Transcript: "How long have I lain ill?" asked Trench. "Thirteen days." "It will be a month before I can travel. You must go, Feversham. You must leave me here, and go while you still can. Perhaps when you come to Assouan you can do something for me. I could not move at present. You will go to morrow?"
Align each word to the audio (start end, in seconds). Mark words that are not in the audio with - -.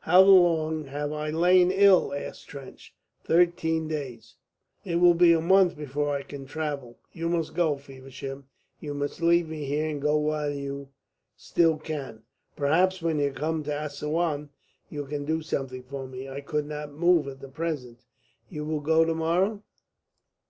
"How 0.00 0.22
long 0.22 0.86
have 0.86 1.12
I 1.12 1.30
lain 1.30 1.70
ill?" 1.70 2.12
asked 2.12 2.48
Trench. 2.48 2.92
"Thirteen 3.22 3.86
days." 3.86 4.34
"It 4.84 4.96
will 4.96 5.14
be 5.14 5.32
a 5.32 5.40
month 5.40 5.76
before 5.76 6.10
I 6.12 6.22
can 6.24 6.44
travel. 6.44 6.98
You 7.12 7.28
must 7.28 7.54
go, 7.54 7.76
Feversham. 7.76 8.48
You 8.80 8.94
must 8.94 9.22
leave 9.22 9.48
me 9.48 9.64
here, 9.64 9.88
and 9.88 10.02
go 10.02 10.16
while 10.18 10.50
you 10.50 10.88
still 11.36 11.76
can. 11.78 12.24
Perhaps 12.56 13.00
when 13.00 13.20
you 13.20 13.30
come 13.30 13.62
to 13.62 13.70
Assouan 13.84 14.48
you 14.88 15.06
can 15.06 15.24
do 15.24 15.40
something 15.40 15.84
for 15.84 16.08
me. 16.08 16.28
I 16.28 16.40
could 16.40 16.66
not 16.66 16.90
move 16.90 17.28
at 17.28 17.54
present. 17.54 18.00
You 18.50 18.64
will 18.64 18.80
go 18.80 19.04
to 19.04 19.14
morrow?" 19.14 19.62